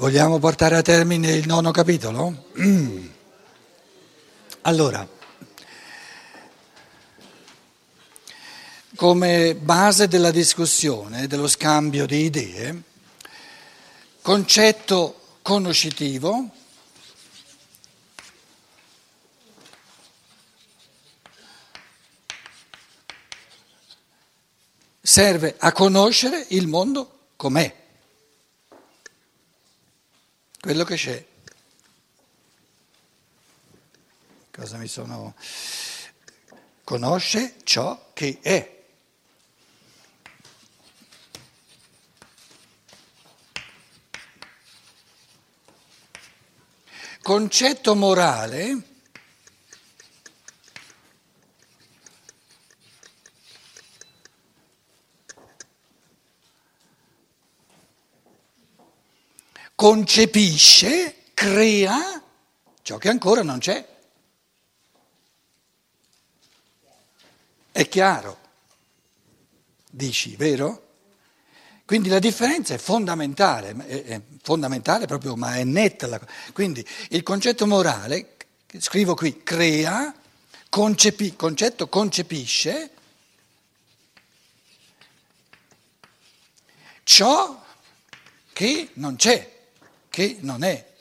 Vogliamo 0.00 0.38
portare 0.38 0.76
a 0.76 0.80
termine 0.80 1.30
il 1.32 1.46
nono 1.46 1.72
capitolo? 1.72 2.46
Allora, 4.62 5.06
come 8.96 9.54
base 9.56 10.08
della 10.08 10.30
discussione, 10.30 11.26
dello 11.26 11.46
scambio 11.48 12.06
di 12.06 12.24
idee, 12.24 12.82
concetto 14.22 15.20
conoscitivo, 15.42 16.48
serve 25.02 25.56
a 25.58 25.72
conoscere 25.72 26.46
il 26.50 26.66
mondo 26.68 27.18
com'è 27.36 27.79
quello 30.60 30.84
che 30.84 30.96
c'è. 30.96 31.26
Cosa 34.50 34.76
mi 34.76 34.88
sono... 34.88 35.34
Conosce 36.84 37.54
ciò 37.62 38.10
che 38.12 38.38
è. 38.42 38.78
Concetto 47.22 47.94
morale 47.94 48.89
concepisce, 59.80 61.28
crea 61.32 62.22
ciò 62.82 62.98
che 62.98 63.08
ancora 63.08 63.42
non 63.42 63.60
c'è. 63.60 63.82
È 67.72 67.88
chiaro, 67.88 68.38
dici, 69.90 70.36
vero? 70.36 70.88
Quindi 71.86 72.10
la 72.10 72.18
differenza 72.18 72.74
è 72.74 72.76
fondamentale, 72.76 73.74
è 73.86 74.20
fondamentale 74.42 75.06
proprio, 75.06 75.34
ma 75.34 75.56
è 75.56 75.64
netta. 75.64 76.08
La... 76.08 76.20
Quindi 76.52 76.86
il 77.08 77.22
concetto 77.22 77.66
morale, 77.66 78.36
scrivo 78.76 79.14
qui, 79.14 79.42
crea, 79.42 80.14
concepi, 80.68 81.36
concetto 81.36 81.88
concepisce 81.88 82.90
ciò 87.02 87.64
che 88.52 88.90
non 88.96 89.16
c'è 89.16 89.56
che 90.10 90.38
non 90.40 90.64
è, 90.64 90.92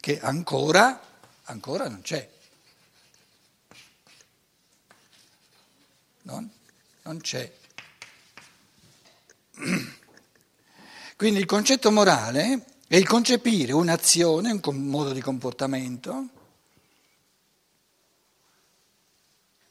che 0.00 0.20
ancora, 0.20 1.00
ancora 1.44 1.86
non 1.88 2.00
c'è. 2.00 2.28
Non, 6.22 6.50
non 7.02 7.20
c'è. 7.20 7.54
Quindi 11.16 11.40
il 11.40 11.46
concetto 11.46 11.90
morale 11.90 12.64
è 12.86 12.96
il 12.96 13.06
concepire 13.06 13.72
un'azione, 13.72 14.50
un 14.50 14.86
modo 14.86 15.12
di 15.12 15.20
comportamento 15.20 16.28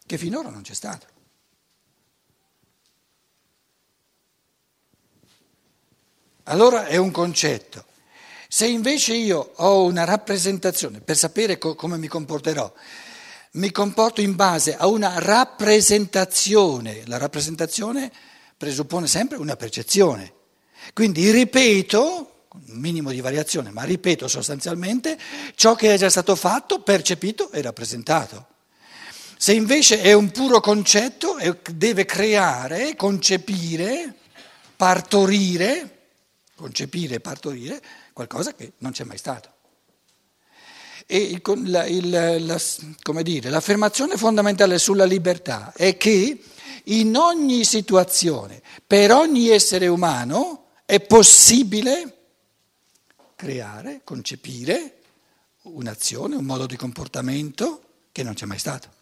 che 0.05 0.17
finora 0.17 0.49
non 0.49 0.61
c'è 0.61 0.73
stato. 0.73 1.16
Allora 6.47 6.85
è 6.85 6.97
un 6.97 7.11
concetto. 7.11 7.85
Se 8.49 8.65
invece 8.65 9.13
io 9.13 9.51
ho 9.55 9.83
una 9.83 10.05
rappresentazione 10.05 11.01
per 11.01 11.17
sapere 11.17 11.57
co- 11.57 11.75
come 11.75 11.97
mi 11.97 12.07
comporterò, 12.07 12.71
mi 13.51 13.71
comporto 13.71 14.21
in 14.21 14.35
base 14.35 14.75
a 14.75 14.87
una 14.87 15.15
rappresentazione, 15.17 17.03
la 17.05 17.17
rappresentazione 17.17 18.11
presuppone 18.55 19.07
sempre 19.07 19.37
una 19.37 19.55
percezione. 19.55 20.33
Quindi 20.93 21.29
ripeto, 21.31 22.31
un 22.49 22.79
minimo 22.79 23.11
di 23.11 23.19
variazione, 23.19 23.71
ma 23.71 23.83
ripeto 23.83 24.27
sostanzialmente 24.27 25.17
ciò 25.55 25.75
che 25.75 25.93
è 25.93 25.97
già 25.97 26.09
stato 26.09 26.35
fatto, 26.35 26.81
percepito 26.81 27.51
e 27.51 27.61
rappresentato. 27.61 28.47
Se 29.37 29.53
invece 29.53 30.01
è 30.01 30.13
un 30.13 30.31
puro 30.31 30.61
concetto, 30.61 31.37
deve 31.71 32.05
creare, 32.05 32.95
concepire, 32.95 34.15
partorire, 34.75 35.96
concepire 36.57 37.15
e 37.15 37.19
partorire 37.19 37.81
qualcosa 38.11 38.53
che 38.53 38.73
non 38.79 38.91
c'è 38.91 39.03
mai 39.03 39.17
stato. 39.17 39.53
E 41.05 41.17
il, 41.17 41.41
la, 41.69 41.85
il, 41.85 42.09
la, 42.09 43.21
dire, 43.21 43.49
l'affermazione 43.49 44.17
fondamentale 44.17 44.77
sulla 44.77 45.05
libertà 45.05 45.71
è 45.73 45.95
che 45.95 46.43
in 46.85 47.15
ogni 47.15 47.63
situazione, 47.63 48.61
per 48.85 49.11
ogni 49.11 49.49
essere 49.49 49.87
umano, 49.87 50.71
è 50.85 50.99
possibile 50.99 52.15
creare, 53.35 54.01
concepire 54.03 54.95
un'azione, 55.61 56.35
un 56.35 56.43
modo 56.43 56.65
di 56.65 56.75
comportamento 56.75 57.81
che 58.11 58.23
non 58.23 58.33
c'è 58.33 58.45
mai 58.45 58.59
stato. 58.59 58.96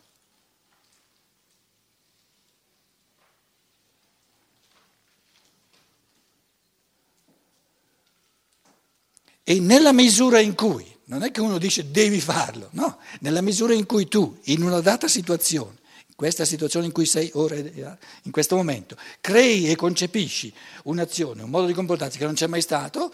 E 9.47 9.59
nella 9.59 9.93
misura 9.93 10.39
in 10.39 10.55
cui, 10.55 10.83
non 11.03 11.21
è 11.21 11.29
che 11.29 11.39
uno 11.39 11.59
dice 11.59 11.91
devi 11.91 12.19
farlo, 12.19 12.69
no, 12.71 12.97
nella 13.19 13.41
misura 13.41 13.75
in 13.75 13.85
cui 13.85 14.07
tu, 14.07 14.39
in 14.45 14.63
una 14.63 14.79
data 14.79 15.07
situazione, 15.07 15.77
in 16.07 16.15
questa 16.15 16.45
situazione 16.45 16.87
in 16.87 16.91
cui 16.91 17.05
sei 17.05 17.29
ora, 17.35 17.55
in 17.55 18.31
questo 18.31 18.55
momento, 18.55 18.97
crei 19.21 19.69
e 19.69 19.75
concepisci 19.75 20.51
un'azione, 20.85 21.43
un 21.43 21.51
modo 21.51 21.67
di 21.67 21.73
comportarsi 21.73 22.17
che 22.17 22.25
non 22.25 22.33
c'è 22.33 22.47
mai 22.47 22.61
stato, 22.61 23.13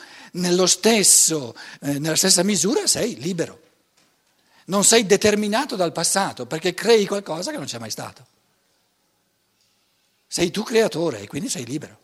stesso, 0.67 1.53
eh, 1.81 1.99
nella 1.99 2.15
stessa 2.15 2.43
misura 2.43 2.87
sei 2.87 3.19
libero. 3.19 3.59
Non 4.67 4.85
sei 4.85 5.05
determinato 5.05 5.75
dal 5.75 5.91
passato 5.91 6.45
perché 6.45 6.73
crei 6.73 7.05
qualcosa 7.05 7.51
che 7.51 7.57
non 7.57 7.65
c'è 7.65 7.77
mai 7.77 7.91
stato. 7.91 8.25
Sei 10.27 10.49
tu 10.49 10.63
creatore 10.63 11.19
e 11.19 11.27
quindi 11.27 11.49
sei 11.49 11.65
libero. 11.65 12.01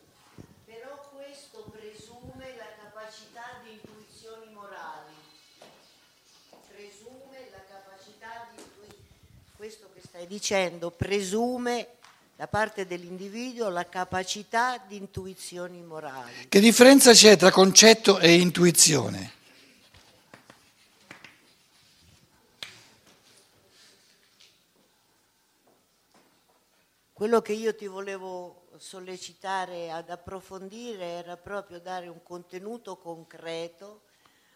stai 10.17 10.17
dicendo, 10.28 10.92
presume 10.92 11.96
da 12.36 12.48
parte 12.48 12.86
dell'individuo 12.86 13.70
la 13.70 13.88
capacità 13.90 14.78
di 14.78 14.98
intuizioni 14.98 15.82
morali. 15.82 16.48
Che 16.48 16.60
differenza 16.60 17.12
c'è 17.12 17.36
tra 17.36 17.50
concetto 17.50 18.20
e 18.20 18.36
intuizione? 18.36 19.34
Quello 27.12 27.42
che 27.42 27.54
io 27.54 27.74
ti 27.74 27.88
volevo 27.88 28.68
sollecitare 28.78 29.90
ad 29.90 30.12
approfondire 30.12 31.04
era 31.04 31.36
proprio 31.36 31.80
dare 31.80 32.08
un 32.08 32.22
contenuto 32.22 32.98
concreto, 32.98 34.04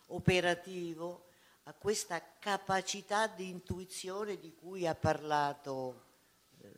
operativo, 0.08 1.31
a 1.64 1.74
questa 1.74 2.22
capacità 2.40 3.28
di 3.28 3.50
intuizione 3.50 4.40
di 4.40 4.54
cui 4.56 4.88
ha 4.88 4.96
parlato 4.96 6.04
eh, 6.62 6.72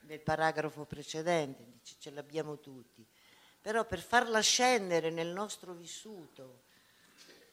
nel 0.00 0.20
paragrafo 0.20 0.84
precedente, 0.84 1.64
dice, 1.64 1.96
ce 1.98 2.10
l'abbiamo 2.10 2.58
tutti, 2.58 3.06
però 3.60 3.84
per 3.84 4.00
farla 4.00 4.40
scendere 4.40 5.10
nel 5.10 5.28
nostro 5.28 5.74
vissuto, 5.74 6.62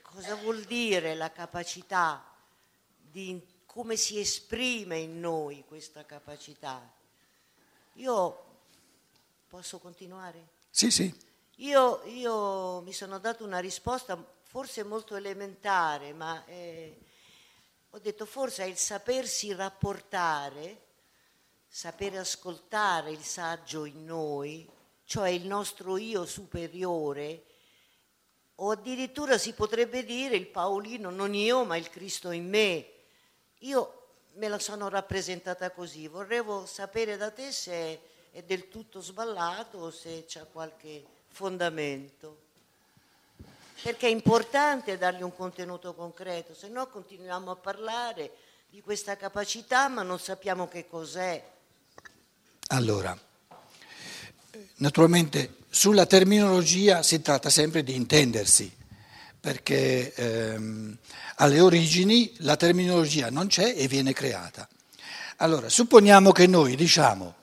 cosa 0.02 0.36
vuol 0.36 0.64
dire 0.64 1.16
la 1.16 1.32
capacità 1.32 2.24
di 2.96 3.46
come 3.66 3.96
si 3.96 4.20
esprime 4.20 5.00
in 5.00 5.20
noi 5.20 5.64
questa 5.66 6.06
capacità? 6.06 6.88
Io 7.94 8.46
posso 9.48 9.80
continuare? 9.80 10.50
Sì, 10.70 10.92
sì. 10.92 11.32
Io, 11.58 12.04
io 12.06 12.82
mi 12.82 12.94
sono 12.94 13.18
dato 13.20 13.44
una 13.44 13.60
risposta 13.60 14.16
forse 14.54 14.84
molto 14.84 15.16
elementare, 15.16 16.14
ma 16.14 16.46
eh, 16.46 16.96
ho 17.90 17.98
detto 17.98 18.28
forse 18.28 18.62
è 18.64 18.68
il 18.68 18.78
sapersi 18.78 19.52
rapportare, 19.52 20.82
sapere 21.68 22.20
ascoltare 22.20 23.10
il 23.10 23.24
saggio 23.24 23.86
in 23.86 24.06
noi, 24.06 24.70
cioè 25.06 25.30
il 25.30 25.48
nostro 25.48 25.98
io 25.98 26.28
superiore, 26.28 27.46
o 28.58 28.70
addirittura 28.70 29.40
si 29.40 29.54
potrebbe 29.54 30.06
dire 30.06 30.36
il 30.36 30.46
Paolino, 30.46 31.10
non 31.10 31.34
io, 31.34 31.66
ma 31.66 31.76
il 31.76 31.90
Cristo 31.90 32.30
in 32.30 32.48
me. 32.48 32.92
Io 33.62 34.10
me 34.34 34.48
la 34.50 34.60
sono 34.60 34.88
rappresentata 34.88 35.72
così, 35.72 36.08
vorrei 36.08 36.44
sapere 36.68 37.18
da 37.18 37.32
te 37.32 37.52
se 37.52 38.02
è 38.30 38.44
del 38.44 38.70
tutto 38.70 39.02
sballato 39.02 39.80
o 39.80 39.90
se 39.90 40.26
c'è 40.28 40.46
qualche 40.52 41.04
fondamento. 41.30 42.43
Perché 43.84 44.08
è 44.08 44.10
importante 44.10 44.98
dargli 44.98 45.24
un 45.24 45.36
contenuto 45.36 45.94
concreto, 45.94 46.56
se 46.56 46.70
no 46.70 46.88
continuiamo 46.88 47.52
a 47.52 47.56
parlare 47.58 48.32
di 48.70 48.80
questa 48.80 49.18
capacità 49.18 49.90
ma 49.90 50.04
non 50.04 50.20
sappiamo 50.20 50.70
che 50.70 50.88
cos'è. 50.88 51.44
Allora, 52.68 53.16
naturalmente 54.76 55.58
sulla 55.70 56.06
terminologia 56.06 57.04
si 57.04 57.22
tratta 57.22 57.50
sempre 57.50 57.84
di 57.84 57.94
intendersi, 57.94 58.74
perché 59.38 60.14
ehm, 60.14 60.98
alle 61.36 61.60
origini 61.60 62.34
la 62.38 62.56
terminologia 62.56 63.30
non 63.30 63.48
c'è 63.48 63.74
e 63.76 63.90
viene 63.90 64.14
creata. 64.14 64.66
Allora, 65.38 65.68
supponiamo 65.68 66.32
che 66.32 66.48
noi 66.48 66.78
diciamo 66.78 67.36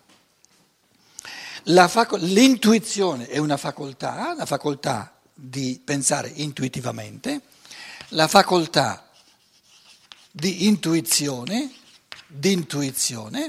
l'intuizione 1.65 3.29
è 3.29 3.37
una 3.37 3.59
facoltà, 3.59 4.35
la 4.35 4.47
facoltà 4.47 5.20
di 5.41 5.81
pensare 5.83 6.31
intuitivamente, 6.35 7.41
la 8.09 8.29
facoltà 8.29 9.09
di 10.31 10.67
intuizione, 10.67 11.73
di 12.27 12.53
intuizione 12.53 13.47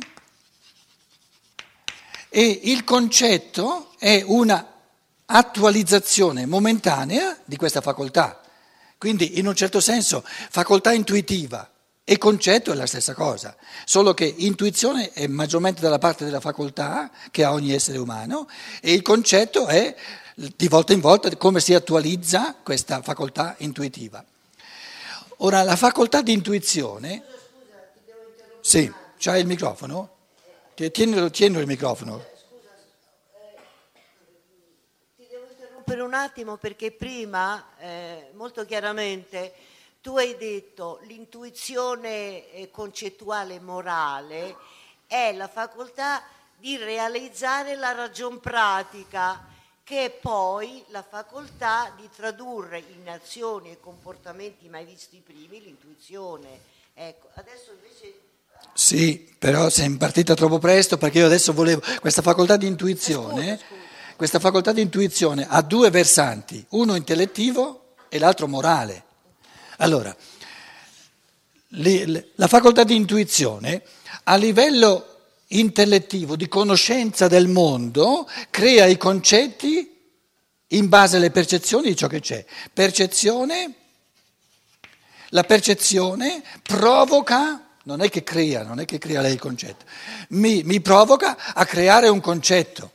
e 2.29 2.61
il 2.63 2.85
concetto 2.85 3.93
è 3.99 4.23
una 4.25 4.65
attualizzazione 5.25 6.45
momentanea 6.45 7.37
di 7.43 7.57
questa 7.57 7.81
facoltà. 7.81 8.41
Quindi 8.97 9.39
in 9.39 9.47
un 9.47 9.55
certo 9.55 9.81
senso 9.81 10.23
facoltà 10.25 10.93
intuitiva 10.93 11.69
e 12.03 12.17
concetto 12.17 12.71
è 12.71 12.75
la 12.75 12.87
stessa 12.87 13.13
cosa, 13.13 13.55
solo 13.85 14.13
che 14.13 14.25
intuizione 14.25 15.11
è 15.11 15.27
maggiormente 15.27 15.81
dalla 15.81 15.99
parte 15.99 16.25
della 16.25 16.39
facoltà 16.39 17.11
che 17.29 17.43
ha 17.43 17.53
ogni 17.53 17.73
essere 17.73 17.99
umano 17.99 18.49
e 18.81 18.93
il 18.93 19.01
concetto 19.01 19.67
è 19.67 19.95
di 20.33 20.67
volta 20.67 20.93
in 20.93 20.99
volta 20.99 21.33
come 21.37 21.59
si 21.59 21.73
attualizza 21.73 22.55
questa 22.63 23.01
facoltà 23.01 23.55
intuitiva. 23.59 24.23
Ora, 25.37 25.63
la 25.63 25.75
facoltà 25.75 26.21
di 26.21 26.33
intuizione... 26.33 27.23
Sì, 28.63 28.91
c'hai 29.17 29.41
il 29.41 29.47
microfono? 29.47 30.17
Tienilo, 30.75 31.31
tienilo 31.31 31.61
il 31.61 31.67
microfono. 31.67 32.23
Ti 35.15 35.25
devo 35.27 35.47
interrompere 35.49 36.01
un 36.01 36.13
attimo 36.13 36.57
perché 36.57 36.91
prima, 36.91 37.69
eh, 37.79 38.29
molto 38.33 38.65
chiaramente, 38.65 39.51
tu 40.01 40.17
hai 40.17 40.35
detto 40.35 40.99
l'intuizione 41.03 42.51
eh, 42.51 42.69
concettuale 42.71 43.59
morale 43.59 44.55
è 45.05 45.31
la 45.33 45.47
facoltà 45.47 46.23
di 46.57 46.75
realizzare 46.77 47.75
la 47.75 47.91
ragion 47.91 48.39
pratica, 48.39 49.45
che 49.83 50.05
è 50.05 50.09
poi 50.09 50.83
la 50.87 51.03
facoltà 51.03 51.93
di 51.95 52.09
tradurre 52.15 52.79
in 52.79 53.09
azioni 53.09 53.71
e 53.71 53.79
comportamenti 53.79 54.69
mai 54.69 54.85
visti 54.85 55.21
prima 55.23 55.57
l'intuizione. 55.63 56.61
Ecco, 56.93 57.29
adesso 57.33 57.71
invece 57.71 58.29
sì, 58.73 59.33
però 59.37 59.69
sei 59.69 59.89
partita 59.97 60.33
troppo 60.33 60.59
presto 60.59 60.97
perché 60.97 61.19
io 61.19 61.25
adesso 61.25 61.51
volevo 61.51 61.81
questa 61.99 62.21
facoltà 62.21 62.57
di 62.57 62.67
intuizione, 62.67 63.57
scusa, 63.57 63.65
scusa. 63.65 64.15
questa 64.15 64.39
facoltà 64.39 64.71
di 64.71 64.81
intuizione 64.81 65.45
ha 65.49 65.61
due 65.61 65.89
versanti, 65.89 66.63
uno 66.69 66.95
intellettivo 66.95 67.95
e 68.07 68.19
l'altro 68.19 68.47
morale. 68.47 69.09
Allora, 69.81 70.15
la 71.69 72.47
facoltà 72.47 72.83
di 72.83 72.95
intuizione 72.95 73.81
a 74.23 74.35
livello 74.35 75.07
intellettivo, 75.47 76.35
di 76.35 76.47
conoscenza 76.47 77.27
del 77.27 77.47
mondo, 77.47 78.29
crea 78.51 78.85
i 78.85 78.97
concetti 78.97 79.89
in 80.67 80.87
base 80.87 81.17
alle 81.17 81.31
percezioni 81.31 81.89
di 81.89 81.95
ciò 81.95 82.07
che 82.07 82.19
c'è. 82.19 82.45
Percezione, 82.71 83.73
la 85.29 85.43
percezione 85.43 86.43
provoca, 86.61 87.69
non 87.83 88.01
è 88.01 88.09
che 88.09 88.21
crea, 88.21 88.61
non 88.61 88.79
è 88.79 88.85
che 88.85 88.99
crea 88.99 89.21
lei 89.21 89.33
il 89.33 89.39
concetto, 89.39 89.85
mi, 90.29 90.61
mi 90.63 90.79
provoca 90.79 91.53
a 91.55 91.65
creare 91.65 92.07
un 92.07 92.21
concetto. 92.21 92.91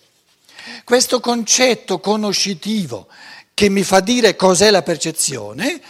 Questo 0.85 1.19
concetto 1.19 1.99
conoscitivo 1.99 3.09
che 3.55 3.69
mi 3.69 3.83
fa 3.83 3.99
dire 3.99 4.37
cos'è 4.37 4.71
la 4.71 4.83
percezione, 4.83 5.81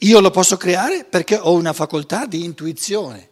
io 0.00 0.20
lo 0.20 0.30
posso 0.30 0.56
creare 0.56 1.04
perché 1.04 1.36
ho 1.36 1.52
una 1.52 1.72
facoltà 1.72 2.26
di 2.26 2.44
intuizione. 2.44 3.30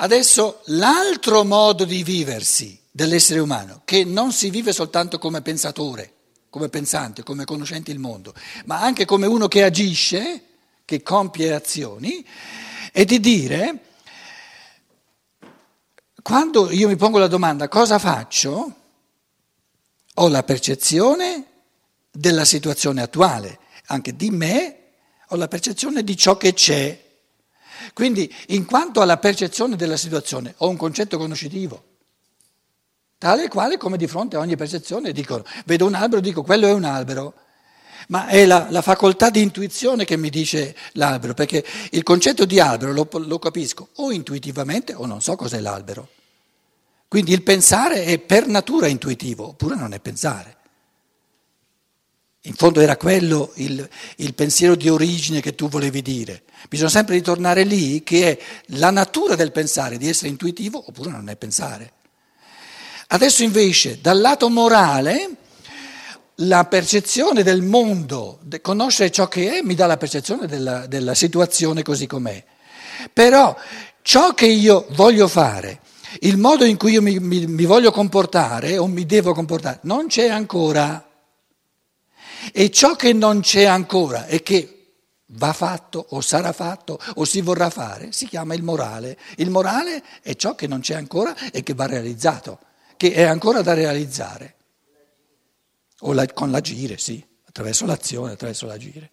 Adesso 0.00 0.62
l'altro 0.66 1.44
modo 1.44 1.84
di 1.84 2.04
viversi 2.04 2.78
dell'essere 2.90 3.40
umano, 3.40 3.82
che 3.84 4.04
non 4.04 4.32
si 4.32 4.50
vive 4.50 4.72
soltanto 4.72 5.18
come 5.18 5.42
pensatore, 5.42 6.12
come 6.50 6.68
pensante, 6.68 7.22
come 7.22 7.44
conoscente 7.44 7.90
il 7.90 7.98
mondo, 7.98 8.32
ma 8.66 8.80
anche 8.80 9.04
come 9.04 9.26
uno 9.26 9.48
che 9.48 9.64
agisce, 9.64 10.42
che 10.84 11.02
compie 11.02 11.52
azioni, 11.52 12.24
è 12.92 13.04
di 13.04 13.18
dire, 13.18 13.84
quando 16.22 16.70
io 16.70 16.88
mi 16.88 16.96
pongo 16.96 17.18
la 17.18 17.26
domanda 17.26 17.68
cosa 17.68 17.98
faccio, 17.98 18.77
ho 20.20 20.28
la 20.28 20.42
percezione 20.42 21.44
della 22.10 22.44
situazione 22.44 23.02
attuale, 23.02 23.58
anche 23.86 24.16
di 24.16 24.30
me, 24.30 24.76
ho 25.28 25.36
la 25.36 25.48
percezione 25.48 26.02
di 26.02 26.16
ciò 26.16 26.36
che 26.36 26.54
c'è. 26.54 27.06
Quindi, 27.92 28.32
in 28.48 28.64
quanto 28.64 29.00
alla 29.00 29.18
percezione 29.18 29.76
della 29.76 29.96
situazione, 29.96 30.54
ho 30.58 30.68
un 30.68 30.76
concetto 30.76 31.18
conoscitivo, 31.18 31.84
tale 33.16 33.44
e 33.44 33.48
quale 33.48 33.76
come 33.76 33.96
di 33.96 34.06
fronte 34.06 34.36
a 34.36 34.40
ogni 34.40 34.56
percezione 34.56 35.12
dico, 35.12 35.44
vedo 35.64 35.86
un 35.86 35.94
albero, 35.94 36.20
dico 36.20 36.42
quello 36.42 36.66
è 36.66 36.72
un 36.72 36.84
albero. 36.84 37.34
Ma 38.08 38.26
è 38.26 38.46
la, 38.46 38.68
la 38.70 38.80
facoltà 38.80 39.28
di 39.28 39.42
intuizione 39.42 40.06
che 40.06 40.16
mi 40.16 40.30
dice 40.30 40.74
l'albero, 40.92 41.34
perché 41.34 41.64
il 41.90 42.02
concetto 42.02 42.46
di 42.46 42.58
albero 42.58 42.92
lo, 42.92 43.08
lo 43.12 43.38
capisco 43.38 43.88
o 43.96 44.12
intuitivamente 44.12 44.94
o 44.94 45.04
non 45.04 45.20
so 45.20 45.36
cos'è 45.36 45.60
l'albero. 45.60 46.08
Quindi 47.08 47.32
il 47.32 47.42
pensare 47.42 48.04
è 48.04 48.18
per 48.18 48.46
natura 48.46 48.86
intuitivo, 48.86 49.48
oppure 49.48 49.76
non 49.76 49.94
è 49.94 49.98
pensare. 50.00 50.56
In 52.42 52.54
fondo 52.54 52.80
era 52.80 52.98
quello 52.98 53.52
il, 53.56 53.88
il, 54.16 54.34
pensiero 54.34 54.74
di 54.74 54.90
origine 54.90 55.40
che 55.40 55.54
tu 55.54 55.68
volevi 55.68 56.02
dire. 56.02 56.44
Bisogna 56.68 56.90
sempre 56.90 57.14
ritornare 57.14 57.64
lì, 57.64 58.02
che 58.02 58.30
è 58.30 58.44
la 58.76 58.90
natura 58.90 59.34
del 59.36 59.52
pensare, 59.52 59.96
di 59.96 60.06
essere 60.06 60.28
intuitivo, 60.28 60.84
oppure 60.86 61.10
non 61.10 61.30
è 61.30 61.36
pensare. 61.36 61.92
Adesso 63.08 63.42
invece, 63.42 64.00
dal 64.02 64.20
lato 64.20 64.50
morale, 64.50 65.30
la 66.36 66.66
percezione 66.66 67.42
del 67.42 67.62
mondo, 67.62 68.40
conoscere 68.60 69.10
ciò 69.10 69.28
che 69.28 69.58
è, 69.58 69.62
mi 69.62 69.74
dà 69.74 69.86
la 69.86 69.96
percezione 69.96 70.46
della, 70.46 70.86
della 70.86 71.14
situazione 71.14 71.82
così 71.82 72.06
com'è. 72.06 72.44
Però 73.12 73.56
ciò 74.02 74.34
che 74.34 74.46
io 74.46 74.86
voglio 74.90 75.26
fare 75.26 75.80
il 76.20 76.36
modo 76.36 76.64
in 76.64 76.76
cui 76.76 76.92
io 76.92 77.02
mi, 77.02 77.18
mi, 77.18 77.46
mi 77.46 77.64
voglio 77.64 77.90
comportare 77.90 78.78
o 78.78 78.86
mi 78.86 79.06
devo 79.06 79.34
comportare 79.34 79.80
non 79.82 80.06
c'è 80.06 80.28
ancora. 80.28 81.04
E 82.52 82.70
ciò 82.70 82.94
che 82.94 83.12
non 83.12 83.40
c'è 83.40 83.64
ancora 83.64 84.26
e 84.26 84.42
che 84.42 84.78
va 85.32 85.52
fatto 85.52 86.06
o 86.10 86.20
sarà 86.20 86.52
fatto 86.52 86.98
o 87.16 87.24
si 87.24 87.42
vorrà 87.42 87.68
fare 87.68 88.12
si 88.12 88.26
chiama 88.26 88.54
il 88.54 88.62
morale. 88.62 89.18
Il 89.36 89.50
morale 89.50 90.02
è 90.22 90.34
ciò 90.34 90.54
che 90.54 90.66
non 90.66 90.80
c'è 90.80 90.94
ancora 90.94 91.34
e 91.50 91.62
che 91.62 91.74
va 91.74 91.86
realizzato, 91.86 92.60
che 92.96 93.12
è 93.12 93.22
ancora 93.22 93.60
da 93.62 93.74
realizzare. 93.74 94.54
O 96.02 96.12
la, 96.12 96.26
con 96.26 96.50
l'agire, 96.50 96.96
sì, 96.96 97.22
attraverso 97.44 97.84
l'azione, 97.84 98.32
attraverso 98.32 98.66
l'agire. 98.66 99.10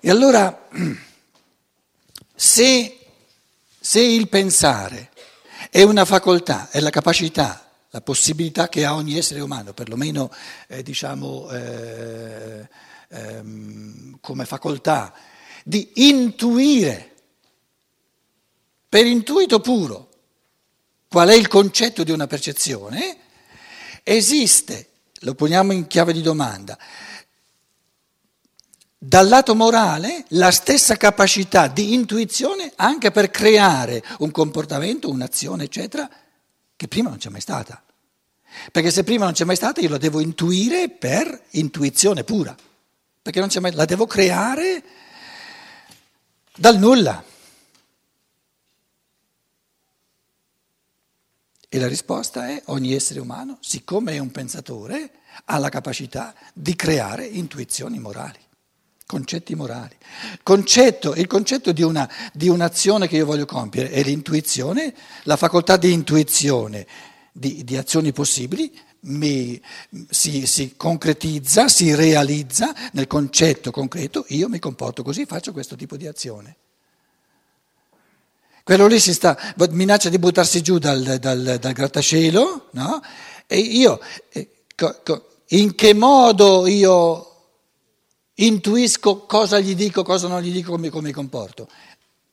E 0.00 0.10
allora, 0.10 0.68
se, 2.34 2.98
se 3.80 4.00
il 4.00 4.28
pensare 4.28 5.10
è 5.76 5.82
una 5.82 6.06
facoltà, 6.06 6.70
è 6.70 6.80
la 6.80 6.88
capacità, 6.88 7.70
la 7.90 8.00
possibilità 8.00 8.70
che 8.70 8.86
ha 8.86 8.94
ogni 8.94 9.18
essere 9.18 9.40
umano, 9.40 9.74
perlomeno 9.74 10.32
eh, 10.68 10.82
diciamo 10.82 11.50
eh, 11.50 12.66
ehm, 13.08 14.16
come 14.22 14.46
facoltà, 14.46 15.12
di 15.62 15.90
intuire. 15.96 17.12
Per 18.88 19.04
intuito 19.04 19.60
puro 19.60 20.08
qual 21.10 21.28
è 21.28 21.34
il 21.34 21.46
concetto 21.46 22.04
di 22.04 22.10
una 22.10 22.26
percezione, 22.26 23.18
esiste, 24.02 24.88
lo 25.20 25.34
poniamo 25.34 25.72
in 25.72 25.86
chiave 25.88 26.14
di 26.14 26.22
domanda, 26.22 26.78
dal 29.06 29.28
lato 29.28 29.54
morale 29.54 30.24
la 30.30 30.50
stessa 30.50 30.96
capacità 30.96 31.68
di 31.68 31.94
intuizione 31.94 32.72
anche 32.74 33.12
per 33.12 33.30
creare 33.30 34.02
un 34.18 34.32
comportamento, 34.32 35.08
un'azione, 35.08 35.64
eccetera, 35.64 36.10
che 36.74 36.88
prima 36.88 37.08
non 37.08 37.18
c'è 37.18 37.28
mai 37.28 37.40
stata. 37.40 37.80
Perché 38.72 38.90
se 38.90 39.04
prima 39.04 39.24
non 39.24 39.32
c'è 39.32 39.44
mai 39.44 39.54
stata 39.54 39.80
io 39.80 39.90
la 39.90 39.98
devo 39.98 40.18
intuire 40.18 40.88
per 40.88 41.44
intuizione 41.50 42.24
pura, 42.24 42.56
perché 43.22 43.38
non 43.38 43.48
c'è 43.48 43.60
mai, 43.60 43.74
la 43.74 43.84
devo 43.84 44.06
creare 44.06 44.82
dal 46.56 46.76
nulla. 46.76 47.22
E 51.68 51.78
la 51.78 51.86
risposta 51.86 52.48
è 52.48 52.60
ogni 52.66 52.92
essere 52.92 53.20
umano, 53.20 53.58
siccome 53.60 54.14
è 54.14 54.18
un 54.18 54.32
pensatore, 54.32 55.10
ha 55.44 55.58
la 55.58 55.68
capacità 55.68 56.34
di 56.52 56.74
creare 56.74 57.24
intuizioni 57.24 58.00
morali, 58.00 58.38
concetti 59.06 59.54
morali. 59.54 59.94
Concetto, 60.42 61.14
il 61.14 61.26
concetto 61.26 61.72
di, 61.72 61.82
una, 61.82 62.10
di 62.32 62.48
un'azione 62.48 63.06
che 63.06 63.16
io 63.16 63.24
voglio 63.24 63.46
compiere 63.46 63.90
è 63.90 64.02
l'intuizione, 64.02 64.92
la 65.22 65.36
facoltà 65.36 65.76
di 65.76 65.92
intuizione 65.92 66.86
di, 67.32 67.62
di 67.64 67.76
azioni 67.76 68.12
possibili 68.12 68.76
mi, 69.00 69.60
si, 70.08 70.46
si, 70.46 70.74
concretizza, 70.76 71.68
si 71.68 71.94
realizza 71.94 72.74
nel 72.92 73.06
concetto 73.06 73.70
concreto, 73.70 74.24
io 74.28 74.48
mi 74.48 74.58
comporto 74.58 75.02
così, 75.02 75.24
faccio 75.26 75.52
questo 75.52 75.76
tipo 75.76 75.96
di 75.96 76.06
azione. 76.08 76.56
Quello 78.64 78.88
lì 78.88 78.98
si 78.98 79.14
sta, 79.14 79.38
minaccia 79.70 80.08
di 80.08 80.18
buttarsi 80.18 80.60
giù 80.60 80.78
dal, 80.78 81.18
dal, 81.20 81.58
dal 81.60 81.72
grattacielo, 81.72 82.70
no? 82.72 83.00
E 83.46 83.58
io, 83.58 84.00
eh, 84.30 84.48
in 85.50 85.76
che 85.76 85.94
modo 85.94 86.66
io 86.66 87.35
intuisco 88.36 89.24
cosa 89.26 89.58
gli 89.58 89.74
dico, 89.74 90.02
cosa 90.02 90.28
non 90.28 90.42
gli 90.42 90.52
dico, 90.52 90.72
come, 90.72 90.90
come 90.90 91.08
mi 91.08 91.12
comporto? 91.12 91.68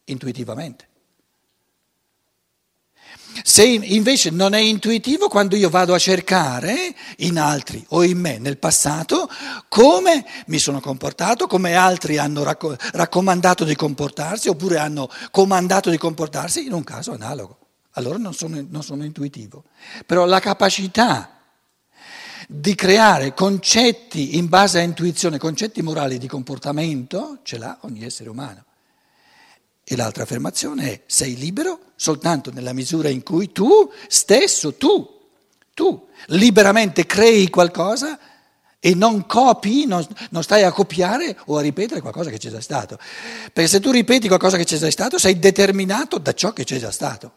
Intuitivamente. 0.05 0.87
Se 3.41 3.63
invece 3.63 4.29
non 4.29 4.53
è 4.53 4.59
intuitivo 4.59 5.27
quando 5.27 5.55
io 5.55 5.69
vado 5.69 5.95
a 5.95 5.97
cercare 5.97 6.93
in 7.17 7.39
altri 7.39 7.83
o 7.89 8.03
in 8.03 8.19
me 8.19 8.37
nel 8.37 8.59
passato 8.59 9.27
come 9.69 10.23
mi 10.47 10.59
sono 10.59 10.79
comportato, 10.79 11.47
come 11.47 11.73
altri 11.73 12.17
hanno 12.17 12.43
raccomandato 12.43 13.63
di 13.63 13.75
comportarsi 13.75 14.49
oppure 14.49 14.77
hanno 14.77 15.09
comandato 15.31 15.89
di 15.89 15.97
comportarsi 15.97 16.65
in 16.65 16.73
un 16.73 16.83
caso 16.83 17.11
analogo. 17.11 17.57
Allora 17.93 18.17
non 18.17 18.33
sono, 18.33 18.63
non 18.69 18.83
sono 18.83 19.03
intuitivo. 19.03 19.63
Però 20.05 20.25
la 20.25 20.39
capacità 20.39 21.42
di 22.47 22.75
creare 22.75 23.33
concetti 23.33 24.37
in 24.37 24.47
base 24.47 24.79
a 24.79 24.83
intuizione, 24.83 25.37
concetti 25.37 25.81
morali 25.81 26.17
di 26.17 26.27
comportamento, 26.27 27.39
ce 27.43 27.57
l'ha 27.57 27.77
ogni 27.81 28.03
essere 28.03 28.29
umano. 28.29 28.65
E 29.83 29.95
l'altra 29.95 30.23
affermazione 30.23 30.91
è 30.91 31.01
sei 31.05 31.35
libero 31.35 31.79
soltanto 31.95 32.51
nella 32.51 32.73
misura 32.73 33.09
in 33.09 33.23
cui 33.23 33.51
tu 33.51 33.91
stesso, 34.07 34.75
tu, 34.75 35.07
tu 35.73 36.07
liberamente 36.27 37.05
crei 37.05 37.49
qualcosa 37.49 38.17
e 38.85 38.95
non 38.95 39.25
copi, 39.25 39.85
non, 39.85 40.05
non, 40.31 40.43
stai 40.43 40.63
a 40.63 40.71
copiare 40.73 41.37
o 41.45 41.57
a 41.57 41.61
ripetere 41.61 42.01
qualcosa 42.01 42.29
che 42.29 42.37
c'è 42.37 42.49
già 42.49 42.59
stato. 42.59 42.97
Perché 43.53 43.69
se 43.69 43.79
tu 43.79 43.91
ripeti 43.91 44.27
qualcosa 44.27 44.57
che 44.57 44.65
c'è 44.65 44.77
già 44.77 44.91
stato, 44.91 45.17
sei 45.17 45.39
determinato 45.39 46.17
da 46.17 46.33
ciò 46.33 46.51
che 46.51 46.65
c'è 46.65 46.79
già 46.79 46.91
stato, 46.91 47.31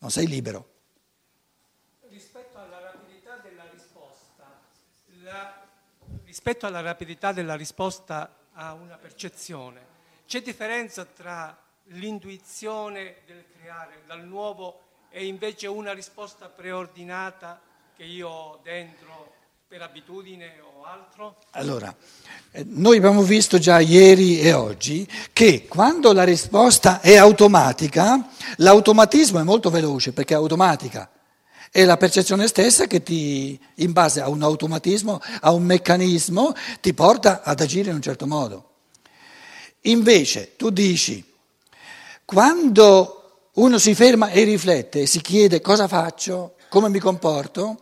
non 0.00 0.10
sei 0.10 0.26
libero. 0.26 0.68
Rispetto 2.10 2.58
alla 2.58 2.78
rapidità 2.92 3.40
della 3.42 3.64
risposta, 3.72 4.60
la, 5.22 5.64
rispetto 6.44 6.66
alla 6.66 6.80
rapidità 6.80 7.30
della 7.30 7.54
risposta 7.54 8.28
a 8.54 8.72
una 8.72 8.96
percezione, 8.96 9.80
c'è 10.26 10.42
differenza 10.42 11.04
tra 11.04 11.56
l'intuizione 11.90 13.18
del 13.26 13.44
creare 13.56 14.02
dal 14.08 14.26
nuovo 14.26 14.80
e 15.08 15.24
invece 15.24 15.68
una 15.68 15.92
risposta 15.92 16.48
preordinata 16.48 17.60
che 17.96 18.02
io 18.02 18.28
ho 18.28 18.60
dentro 18.60 19.34
per 19.68 19.82
abitudine 19.82 20.58
o 20.60 20.82
altro? 20.82 21.36
Allora, 21.50 21.94
eh, 22.50 22.64
noi 22.66 22.96
abbiamo 22.96 23.22
visto 23.22 23.58
già 23.58 23.78
ieri 23.78 24.40
e 24.40 24.52
oggi 24.52 25.08
che 25.32 25.68
quando 25.68 26.12
la 26.12 26.24
risposta 26.24 27.00
è 27.00 27.16
automatica, 27.16 28.30
l'automatismo 28.56 29.38
è 29.38 29.44
molto 29.44 29.70
veloce 29.70 30.12
perché 30.12 30.34
è 30.34 30.38
automatica. 30.38 31.08
È 31.74 31.86
la 31.86 31.96
percezione 31.96 32.48
stessa 32.48 32.86
che 32.86 33.02
ti, 33.02 33.58
in 33.76 33.92
base 33.92 34.20
a 34.20 34.28
un 34.28 34.42
automatismo, 34.42 35.18
a 35.40 35.52
un 35.52 35.62
meccanismo, 35.62 36.52
ti 36.82 36.92
porta 36.92 37.40
ad 37.42 37.62
agire 37.62 37.88
in 37.88 37.94
un 37.94 38.02
certo 38.02 38.26
modo. 38.26 38.72
Invece 39.86 40.52
tu 40.56 40.68
dici, 40.68 41.24
quando 42.26 43.46
uno 43.52 43.78
si 43.78 43.94
ferma 43.94 44.28
e 44.28 44.44
riflette 44.44 45.00
e 45.00 45.06
si 45.06 45.22
chiede 45.22 45.62
cosa 45.62 45.88
faccio, 45.88 46.56
come 46.68 46.90
mi 46.90 46.98
comporto, 46.98 47.78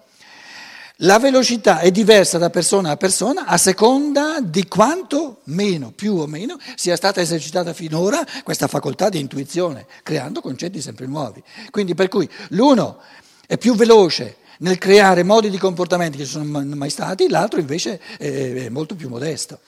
la 0.99 1.19
velocità 1.19 1.81
è 1.81 1.91
diversa 1.91 2.39
da 2.39 2.49
persona 2.49 2.91
a 2.91 2.97
persona 2.97 3.47
a 3.47 3.57
seconda 3.57 4.39
di 4.41 4.69
quanto 4.69 5.41
meno, 5.45 5.91
più 5.91 6.15
o 6.15 6.29
meno, 6.29 6.59
sia 6.77 6.95
stata 6.95 7.21
esercitata 7.21 7.73
finora 7.73 8.25
questa 8.45 8.69
facoltà 8.69 9.09
di 9.09 9.19
intuizione, 9.19 9.87
creando 10.05 10.41
concetti 10.41 10.81
sempre 10.81 11.07
nuovi. 11.07 11.43
Quindi 11.71 11.97
per 11.97 12.07
cui 12.07 12.31
l'uno 12.51 12.99
è 13.51 13.59
più 13.59 13.75
veloce 13.75 14.37
nel 14.59 14.79
creare 14.79 15.25
modi 15.25 15.51
di 15.51 15.59
comportamento 15.59 16.17
che 16.17 16.23
non 16.23 16.31
sono 16.31 16.77
mai 16.77 16.89
stati, 16.89 17.29
l'altro 17.29 17.59
invece 17.59 17.99
è 18.17 18.69
molto 18.69 18.95
più 18.95 19.09
modesto. 19.09 19.59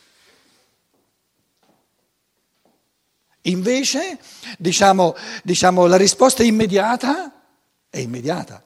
Invece, 3.40 4.20
diciamo, 4.56 5.16
diciamo, 5.42 5.86
la 5.86 5.96
risposta 5.96 6.44
immediata 6.44 7.42
è 7.90 7.98
immediata, 7.98 8.64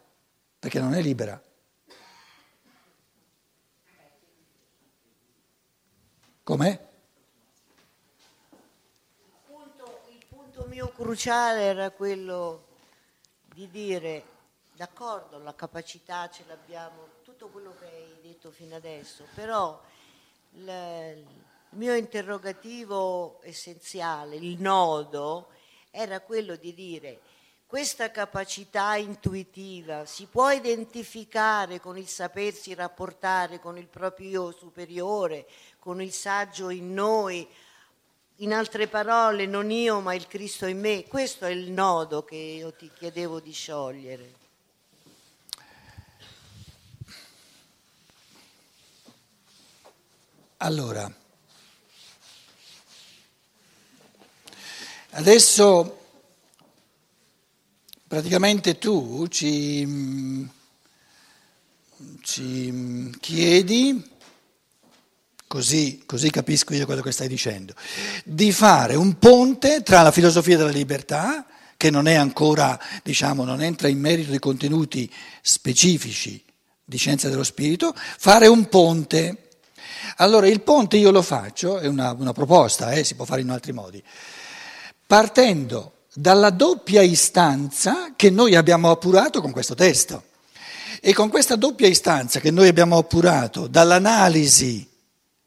perché 0.58 0.80
non 0.80 0.92
è 0.92 1.00
libera. 1.00 1.42
Com'è? 6.42 6.86
Il 9.48 9.56
il 10.12 10.24
punto 10.28 10.66
mio 10.68 10.92
cruciale 10.92 11.62
era 11.62 11.90
quello 11.90 12.66
di 13.54 13.66
dire, 13.70 14.34
d'accordo, 14.76 15.38
la 15.38 15.54
capacità 15.54 16.28
ce 16.28 16.44
l'abbiamo, 16.46 17.08
tutto 17.24 17.48
quello 17.48 17.74
che 17.78 17.86
hai 17.86 18.18
detto 18.22 18.50
fino 18.50 18.76
adesso, 18.76 19.24
però... 19.34 19.80
Il, 20.52 21.44
mio 21.70 21.94
interrogativo 21.94 23.40
essenziale, 23.42 24.36
il 24.36 24.58
nodo, 24.60 25.48
era 25.90 26.20
quello 26.20 26.56
di 26.56 26.72
dire 26.72 27.20
questa 27.66 28.12
capacità 28.12 28.94
intuitiva 28.94 30.06
si 30.06 30.26
può 30.26 30.50
identificare 30.50 31.80
con 31.80 31.98
il 31.98 32.06
sapersi 32.06 32.74
rapportare 32.74 33.58
con 33.58 33.76
il 33.76 33.88
proprio 33.88 34.28
io 34.28 34.52
superiore, 34.52 35.46
con 35.80 36.00
il 36.00 36.12
saggio 36.12 36.70
in 36.70 36.94
noi, 36.94 37.46
in 38.36 38.52
altre 38.52 38.86
parole 38.86 39.46
non 39.46 39.70
io 39.72 40.00
ma 40.00 40.14
il 40.14 40.28
Cristo 40.28 40.66
in 40.66 40.78
me. 40.78 41.08
Questo 41.08 41.44
è 41.44 41.50
il 41.50 41.72
nodo 41.72 42.24
che 42.24 42.36
io 42.36 42.72
ti 42.72 42.88
chiedevo 42.94 43.40
di 43.40 43.52
sciogliere. 43.52 44.45
Allora, 50.58 51.12
Adesso 55.16 55.98
praticamente 58.06 58.76
tu 58.76 59.26
ci, 59.28 60.46
ci 62.20 63.10
chiedi, 63.18 64.10
così, 65.46 66.02
così, 66.04 66.30
capisco 66.30 66.74
io 66.74 66.84
quello 66.84 67.00
che 67.00 67.12
stai 67.12 67.28
dicendo, 67.28 67.72
di 68.26 68.52
fare 68.52 68.94
un 68.94 69.18
ponte 69.18 69.82
tra 69.82 70.02
la 70.02 70.12
filosofia 70.12 70.58
della 70.58 70.68
libertà, 70.68 71.46
che 71.78 71.88
non 71.88 72.08
è 72.08 72.14
ancora, 72.14 72.78
diciamo, 73.02 73.42
non 73.44 73.62
entra 73.62 73.88
in 73.88 73.98
merito 73.98 74.30
di 74.30 74.38
contenuti 74.38 75.10
specifici 75.40 76.44
di 76.84 76.98
scienza 76.98 77.30
dello 77.30 77.42
spirito, 77.42 77.94
fare 77.96 78.48
un 78.48 78.68
ponte. 78.68 79.45
Allora 80.16 80.46
il 80.48 80.60
ponte 80.62 80.96
io 80.96 81.10
lo 81.10 81.22
faccio, 81.22 81.78
è 81.78 81.86
una, 81.86 82.12
una 82.12 82.32
proposta, 82.32 82.92
eh, 82.92 83.04
si 83.04 83.14
può 83.14 83.24
fare 83.24 83.40
in 83.40 83.50
altri 83.50 83.72
modi 83.72 84.02
partendo 85.06 85.92
dalla 86.12 86.50
doppia 86.50 87.02
istanza 87.02 88.14
che 88.16 88.30
noi 88.30 88.54
abbiamo 88.54 88.90
appurato 88.90 89.40
con 89.40 89.52
questo 89.52 89.74
testo. 89.74 90.24
E 91.00 91.12
con 91.12 91.28
questa 91.28 91.56
doppia 91.56 91.86
istanza 91.86 92.40
che 92.40 92.50
noi 92.50 92.68
abbiamo 92.68 92.96
appurato 92.96 93.66
dall'analisi 93.66 94.88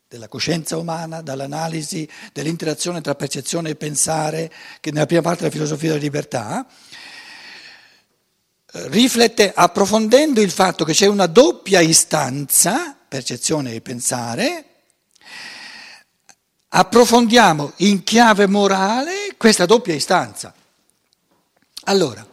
della 0.08 0.28
coscienza 0.28 0.78
umana, 0.78 1.22
dall'analisi 1.22 2.08
dell'interazione 2.32 3.02
tra 3.02 3.16
percezione 3.16 3.72
e 3.72 3.76
pensare, 3.76 4.52
che 4.80 4.92
nella 4.92 5.06
prima 5.06 5.22
parte 5.22 5.42
della 5.42 5.52
filosofia 5.52 5.90
della 5.90 6.02
libertà, 6.02 6.66
riflette 8.72 9.52
approfondendo 9.54 10.40
il 10.40 10.52
fatto 10.52 10.86
che 10.86 10.94
c'è 10.94 11.08
una 11.08 11.26
doppia 11.26 11.82
istanza, 11.82 12.99
percezione 13.10 13.74
e 13.74 13.82
pensare, 13.82 14.66
approfondiamo 16.70 17.74
in 17.78 18.04
chiave 18.04 18.48
morale 18.48 19.36
questa 19.36 19.66
doppia 19.66 19.94
istanza. 19.94 20.54
Allora, 21.86 22.26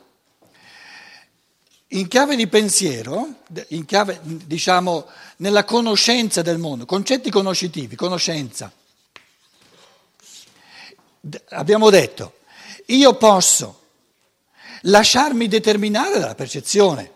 in 1.88 2.08
chiave 2.08 2.36
di 2.36 2.46
pensiero, 2.46 3.42
in 3.68 3.86
chiave, 3.86 4.20
diciamo, 4.22 5.08
nella 5.38 5.64
conoscenza 5.64 6.42
del 6.42 6.58
mondo, 6.58 6.84
concetti 6.84 7.30
conoscitivi, 7.30 7.96
conoscenza, 7.96 8.70
abbiamo 11.50 11.90
detto, 11.90 12.34
io 12.86 13.14
posso 13.14 13.82
lasciarmi 14.82 15.48
determinare 15.48 16.18
dalla 16.18 16.34
percezione, 16.34 17.10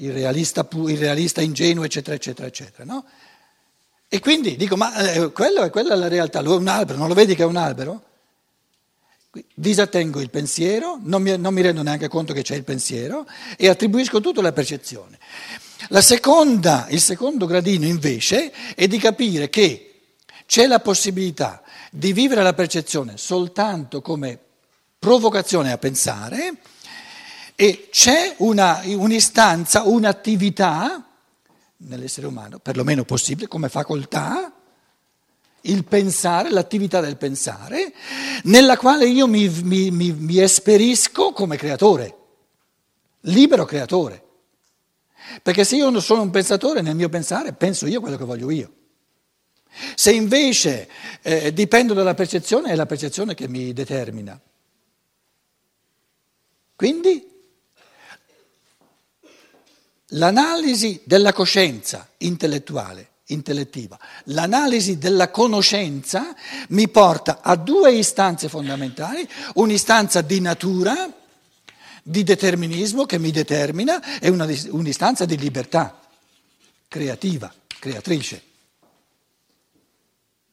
il 0.00 0.12
realista, 0.12 0.66
il 0.70 0.98
realista 0.98 1.40
ingenuo, 1.40 1.84
eccetera, 1.84 2.16
eccetera, 2.16 2.46
eccetera. 2.46 2.84
No? 2.84 3.04
E 4.08 4.20
quindi 4.20 4.56
dico, 4.56 4.76
ma 4.76 4.94
eh, 4.96 5.30
quello 5.30 5.62
è 5.62 5.70
quella 5.70 5.94
la 5.94 6.08
realtà, 6.08 6.40
lo 6.40 6.54
è 6.54 6.58
un 6.58 6.68
albero, 6.68 6.98
non 6.98 7.08
lo 7.08 7.14
vedi 7.14 7.34
che 7.34 7.42
è 7.42 7.46
un 7.46 7.56
albero? 7.56 8.04
Disattengo 9.54 10.20
il 10.20 10.30
pensiero, 10.30 10.98
non 11.00 11.22
mi, 11.22 11.38
non 11.38 11.54
mi 11.54 11.62
rendo 11.62 11.82
neanche 11.82 12.08
conto 12.08 12.32
che 12.32 12.42
c'è 12.42 12.56
il 12.56 12.64
pensiero 12.64 13.26
e 13.56 13.68
attribuisco 13.68 14.20
tutto 14.20 14.40
alla 14.40 14.52
percezione. 14.52 15.18
Seconda, 16.00 16.86
il 16.90 17.00
secondo 17.00 17.46
gradino 17.46 17.86
invece 17.86 18.52
è 18.74 18.88
di 18.88 18.98
capire 18.98 19.48
che 19.48 19.86
c'è 20.46 20.66
la 20.66 20.80
possibilità 20.80 21.62
di 21.92 22.12
vivere 22.12 22.42
la 22.42 22.52
percezione 22.52 23.16
soltanto 23.16 24.00
come 24.02 24.38
provocazione 24.98 25.70
a 25.70 25.78
pensare 25.78 26.56
e 27.60 27.88
c'è 27.90 28.36
una, 28.38 28.80
un'istanza, 28.86 29.82
un'attività 29.82 31.04
nell'essere 31.76 32.26
umano, 32.26 32.58
perlomeno 32.58 33.04
possibile, 33.04 33.48
come 33.48 33.68
facoltà, 33.68 34.50
il 35.62 35.84
pensare, 35.84 36.48
l'attività 36.48 37.02
del 37.02 37.18
pensare, 37.18 37.92
nella 38.44 38.78
quale 38.78 39.06
io 39.06 39.26
mi, 39.26 39.46
mi, 39.46 39.90
mi, 39.90 40.10
mi 40.10 40.38
esperisco 40.38 41.32
come 41.32 41.58
creatore, 41.58 42.16
libero 43.24 43.66
creatore. 43.66 44.24
Perché 45.42 45.64
se 45.64 45.76
io 45.76 45.90
non 45.90 46.00
sono 46.00 46.22
un 46.22 46.30
pensatore, 46.30 46.80
nel 46.80 46.96
mio 46.96 47.10
pensare 47.10 47.52
penso 47.52 47.86
io 47.86 48.00
quello 48.00 48.16
che 48.16 48.24
voglio 48.24 48.50
io. 48.50 48.72
Se 49.94 50.10
invece 50.12 50.88
eh, 51.20 51.52
dipendo 51.52 51.92
dalla 51.92 52.14
percezione, 52.14 52.70
è 52.70 52.74
la 52.74 52.86
percezione 52.86 53.34
che 53.34 53.48
mi 53.48 53.74
determina. 53.74 54.40
Quindi 56.74 57.29
l'analisi 60.10 61.00
della 61.04 61.32
coscienza 61.32 62.08
intellettuale, 62.18 63.08
intellettiva, 63.26 63.98
l'analisi 64.24 64.98
della 64.98 65.30
conoscenza 65.30 66.34
mi 66.68 66.88
porta 66.88 67.40
a 67.42 67.56
due 67.56 67.92
istanze 67.92 68.48
fondamentali, 68.48 69.28
un'istanza 69.54 70.20
di 70.22 70.40
natura, 70.40 71.12
di 72.02 72.22
determinismo 72.24 73.04
che 73.04 73.18
mi 73.18 73.30
determina 73.30 74.18
e 74.18 74.28
una, 74.30 74.48
un'istanza 74.70 75.24
di 75.24 75.36
libertà 75.36 76.00
creativa, 76.88 77.52
creatrice. 77.78 78.42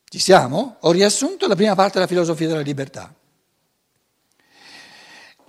Ci 0.10 0.20
siamo? 0.20 0.78
Ho 0.82 0.92
riassunto 0.92 1.48
la 1.48 1.56
prima 1.56 1.76
parte 1.76 1.94
della 1.94 2.08
filosofia 2.08 2.48
della 2.48 2.62
libertà. 2.62 3.14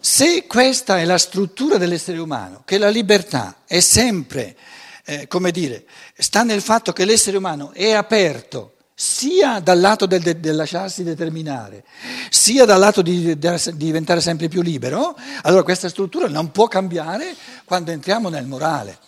Se 0.00 0.47
questa 0.47 0.99
è 0.99 1.05
la 1.05 1.19
struttura 1.19 1.76
dell'essere 1.76 2.19
umano, 2.19 2.62
che 2.64 2.78
la 2.78 2.88
libertà 2.88 3.62
è 3.67 3.81
sempre, 3.81 4.57
eh, 5.05 5.26
come 5.26 5.50
dire, 5.50 5.85
sta 6.17 6.45
nel 6.45 6.62
fatto 6.62 6.93
che 6.93 7.05
l'essere 7.05 7.37
umano 7.37 7.73
è 7.73 7.93
aperto 7.93 8.75
sia 8.95 9.61
dal 9.61 9.78
lato 9.78 10.07
del, 10.07 10.21
del, 10.21 10.38
del 10.38 10.57
lasciarsi 10.57 11.05
determinare, 11.05 11.85
sia 12.31 12.64
dal 12.64 12.81
lato 12.81 13.00
di, 13.00 13.38
di, 13.38 13.49
diventare 13.75 14.21
sempre 14.21 14.49
più 14.49 14.61
libero, 14.61 15.17
allora 15.43 15.62
questa 15.62 15.88
struttura 15.88 16.28
non 16.28 16.50
può 16.50 16.67
cambiare 16.67 17.35
quando 17.64 17.93
entriamo 17.93 18.28
nel 18.28 18.47
morale. 18.47 18.99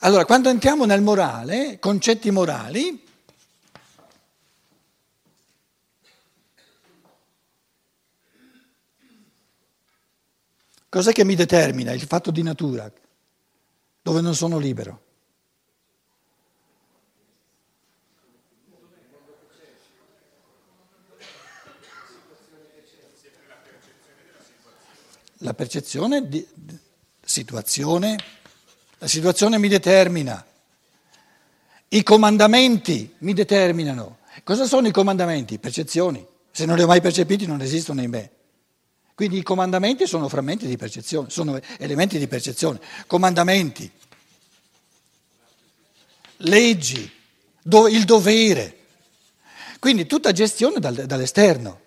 Allora, 0.00 0.24
quando 0.24 0.48
entriamo 0.48 0.84
nel 0.84 1.00
morale, 1.00 1.78
concetti 1.78 2.30
morali, 2.30 3.05
Cos'è 10.96 11.12
che 11.12 11.24
mi 11.24 11.34
determina? 11.34 11.92
Il 11.92 12.00
fatto 12.00 12.30
di 12.30 12.42
natura, 12.42 12.90
dove 14.00 14.22
non 14.22 14.34
sono 14.34 14.56
libero. 14.56 15.02
La 25.40 25.52
percezione 25.52 26.26
di 26.26 26.48
situazione, 27.22 28.16
la 28.96 29.06
situazione 29.06 29.58
mi 29.58 29.68
determina, 29.68 30.46
i 31.88 32.02
comandamenti 32.02 33.16
mi 33.18 33.34
determinano. 33.34 34.20
Cosa 34.42 34.64
sono 34.64 34.88
i 34.88 34.92
comandamenti? 34.92 35.58
Percezioni. 35.58 36.26
Se 36.50 36.64
non 36.64 36.76
li 36.76 36.84
ho 36.84 36.86
mai 36.86 37.02
percepiti 37.02 37.44
non 37.44 37.60
esistono 37.60 38.00
in 38.00 38.08
me. 38.08 38.35
Quindi 39.16 39.38
i 39.38 39.42
comandamenti 39.42 40.06
sono 40.06 40.28
frammenti 40.28 40.66
di 40.66 40.76
percezione, 40.76 41.30
sono 41.30 41.58
elementi 41.78 42.18
di 42.18 42.28
percezione. 42.28 42.78
Comandamenti, 43.06 43.90
leggi, 46.36 47.10
do, 47.62 47.88
il 47.88 48.04
dovere. 48.04 48.76
Quindi 49.78 50.04
tutta 50.04 50.32
gestione 50.32 50.80
dal, 50.80 51.06
dall'esterno. 51.06 51.80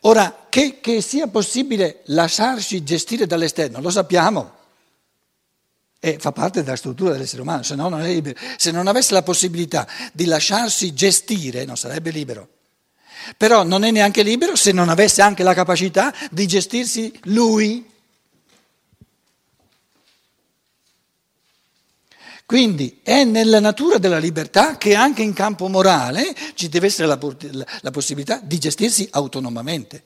Ora, 0.00 0.46
che, 0.48 0.80
che 0.80 1.00
sia 1.00 1.28
possibile 1.28 2.00
lasciarsi 2.06 2.82
gestire 2.82 3.24
dall'esterno, 3.24 3.80
lo 3.80 3.90
sappiamo. 3.90 4.56
E 6.00 6.18
fa 6.18 6.32
parte 6.32 6.64
della 6.64 6.74
struttura 6.74 7.12
dell'essere 7.12 7.42
umano, 7.42 7.62
se 7.62 7.76
no 7.76 7.88
non 7.88 8.00
è 8.00 8.08
libero. 8.08 8.36
Se 8.56 8.72
non 8.72 8.88
avesse 8.88 9.14
la 9.14 9.22
possibilità 9.22 9.86
di 10.12 10.24
lasciarsi 10.24 10.92
gestire, 10.94 11.64
non 11.64 11.76
sarebbe 11.76 12.10
libero. 12.10 12.53
Però 13.36 13.62
non 13.62 13.84
è 13.84 13.90
neanche 13.90 14.22
libero 14.22 14.56
se 14.56 14.72
non 14.72 14.88
avesse 14.88 15.22
anche 15.22 15.42
la 15.42 15.54
capacità 15.54 16.14
di 16.30 16.46
gestirsi 16.46 17.12
lui. 17.24 17.92
Quindi 22.46 23.00
è 23.02 23.24
nella 23.24 23.58
natura 23.58 23.98
della 23.98 24.18
libertà 24.18 24.76
che 24.76 24.94
anche 24.94 25.22
in 25.22 25.32
campo 25.32 25.68
morale 25.68 26.34
ci 26.54 26.68
deve 26.68 26.86
essere 26.86 27.08
la, 27.08 27.18
la, 27.80 27.90
possibilità 27.90 28.38
di 28.42 28.58
gestirsi 28.58 29.08
autonomamente. 29.10 30.04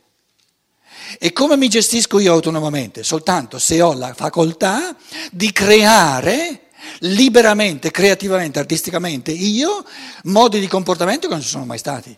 E 1.18 1.33
come 1.33 1.57
mi 1.57 1.68
gestisco 1.68 2.20
io 2.20 2.33
autonomamente? 2.33 3.02
Soltanto 3.02 3.59
se 3.59 3.83
ho 3.83 3.92
la 3.92 4.14
facoltà 4.14 4.96
di 5.33 5.50
creare 5.50 6.68
liberamente, 7.00 7.90
creativamente, 7.90 8.59
artisticamente 8.59 9.33
io 9.33 9.85
modi 10.24 10.61
di 10.61 10.68
comportamento 10.68 11.26
che 11.26 11.35
non 11.35 11.42
ci 11.42 11.48
sono 11.48 11.64
mai 11.64 11.78
stati. 11.78 12.16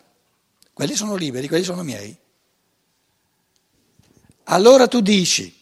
Quelli 0.72 0.94
sono 0.94 1.14
liberi, 1.14 1.48
quelli 1.48 1.64
sono 1.64 1.82
miei. 1.82 2.16
Allora 4.44 4.88
tu 4.88 5.00
dici, 5.00 5.54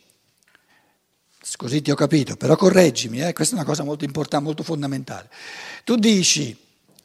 così 1.57 1.83
ti 1.83 1.91
ho 1.91 1.95
capito, 1.95 2.37
però 2.37 2.57
correggimi, 2.57 3.21
eh, 3.21 3.33
questa 3.33 3.55
è 3.55 3.59
una 3.59 3.67
cosa 3.67 3.83
molto 3.83 4.05
importante, 4.05 4.45
molto 4.45 4.63
fondamentale. 4.63 5.31
Tu 5.85 5.97
dici, 5.97 6.57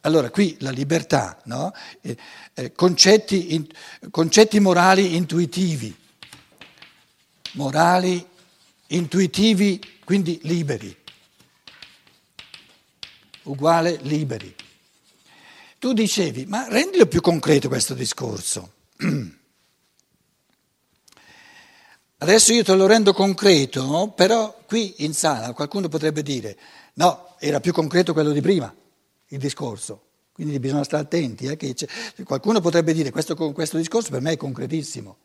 allora 0.01 0.29
qui 0.29 0.55
la 0.59 0.71
libertà, 0.71 1.41
no? 1.45 1.73
eh, 2.01 2.17
eh, 2.53 2.71
concetti, 2.71 3.53
in, 3.55 3.67
concetti 4.11 4.59
morali 4.59 5.15
intuitivi, 5.15 5.95
morali 7.53 8.25
intuitivi, 8.87 9.81
quindi 10.03 10.39
liberi, 10.43 10.95
uguale 13.43 13.97
liberi. 14.03 14.55
Tu 15.83 15.91
dicevi, 15.91 16.45
ma 16.45 16.65
rendilo 16.69 17.07
più 17.07 17.19
concreto 17.19 17.67
questo 17.67 17.93
discorso. 17.93 18.71
Adesso 22.19 22.53
io 22.53 22.63
te 22.63 22.73
lo 22.73 22.85
rendo 22.85 23.11
concreto, 23.11 24.13
però 24.15 24.63
qui 24.65 24.93
in 24.99 25.13
sala 25.13 25.51
qualcuno 25.51 25.89
potrebbe 25.89 26.23
dire, 26.23 26.57
no, 26.93 27.35
era 27.37 27.59
più 27.59 27.73
concreto 27.73 28.13
quello 28.13 28.31
di 28.31 28.39
prima, 28.39 28.73
il 29.27 29.37
discorso. 29.37 30.03
Quindi 30.31 30.57
bisogna 30.57 30.85
stare 30.85 31.03
attenti. 31.03 31.47
Eh, 31.47 31.75
qualcuno 32.23 32.61
potrebbe 32.61 32.93
dire, 32.93 33.11
questo, 33.11 33.35
questo 33.35 33.75
discorso 33.75 34.09
per 34.09 34.21
me 34.21 34.31
è 34.31 34.37
concretissimo. 34.37 35.17